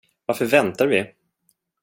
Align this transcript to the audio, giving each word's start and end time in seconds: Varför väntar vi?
Varför 0.25 0.45
väntar 0.45 0.87
vi? 0.87 1.13